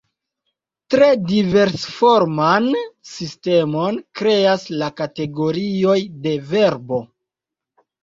[0.93, 2.71] Tre diversforman
[3.11, 7.05] sistemon kreas la kategorioj de verbo.